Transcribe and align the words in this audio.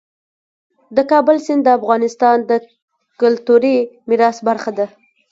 د 0.95 0.97
کابل 1.11 1.37
سیند 1.45 1.61
د 1.65 1.69
افغانستان 1.79 2.37
د 2.49 2.51
کلتوري 3.21 3.77
میراث 4.09 4.37
برخه 4.47 4.71
ده. 4.77 4.85